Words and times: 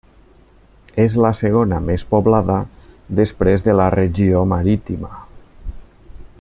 És 1.03 1.17
la 1.25 1.31
segona 1.41 1.77
més 1.89 2.05
poblada 2.15 2.57
després 3.21 3.69
de 3.69 3.79
la 3.83 3.89
regió 3.97 4.45
Marítima. 4.57 5.15